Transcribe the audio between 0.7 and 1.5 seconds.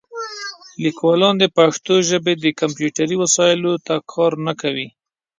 لیکوالان د